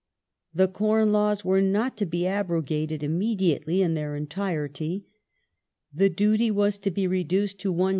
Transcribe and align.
The 0.51 0.67
Corn 0.67 1.11
Laws 1.11 1.45
were 1.45 1.61
not 1.61 1.95
to 1.97 2.07
be 2.07 2.25
abrogated 2.25 3.03
immediately 3.03 3.83
in 3.83 3.93
their 3.93 4.15
entirety. 4.15 5.05
The 5.93 6.09
duty 6.09 6.49
was 6.49 6.79
to 6.79 6.89
be 6.89 7.05
reduced 7.05 7.59
to 7.59 7.71
Is. 7.71 7.79